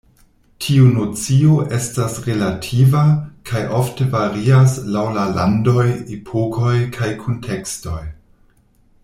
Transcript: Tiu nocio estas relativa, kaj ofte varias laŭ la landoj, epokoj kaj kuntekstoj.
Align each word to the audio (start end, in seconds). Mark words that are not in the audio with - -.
Tiu 0.65 0.85
nocio 0.93 1.57
estas 1.79 2.15
relativa, 2.27 3.03
kaj 3.51 3.61
ofte 3.81 4.09
varias 4.15 4.75
laŭ 4.97 5.05
la 5.19 5.27
landoj, 5.37 5.87
epokoj 6.17 6.75
kaj 6.99 7.13
kuntekstoj. 7.23 8.01